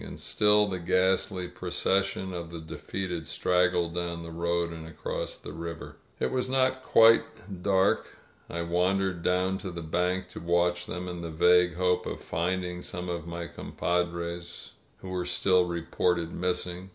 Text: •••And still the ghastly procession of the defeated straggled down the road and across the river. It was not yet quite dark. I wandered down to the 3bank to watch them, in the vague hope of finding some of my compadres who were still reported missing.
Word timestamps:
•••And 0.09 0.19
still 0.19 0.65
the 0.65 0.79
ghastly 0.79 1.47
procession 1.47 2.33
of 2.33 2.49
the 2.49 2.59
defeated 2.59 3.27
straggled 3.27 3.93
down 3.93 4.23
the 4.23 4.31
road 4.31 4.71
and 4.71 4.87
across 4.87 5.37
the 5.37 5.53
river. 5.53 5.95
It 6.19 6.31
was 6.31 6.49
not 6.49 6.69
yet 6.71 6.83
quite 6.83 7.61
dark. 7.61 8.07
I 8.49 8.63
wandered 8.63 9.21
down 9.21 9.59
to 9.59 9.69
the 9.69 9.83
3bank 9.83 10.27
to 10.29 10.39
watch 10.39 10.87
them, 10.87 11.07
in 11.07 11.21
the 11.21 11.29
vague 11.29 11.75
hope 11.75 12.07
of 12.07 12.23
finding 12.23 12.81
some 12.81 13.09
of 13.09 13.27
my 13.27 13.45
compadres 13.45 14.71
who 15.01 15.09
were 15.09 15.23
still 15.23 15.65
reported 15.65 16.33
missing. 16.33 16.89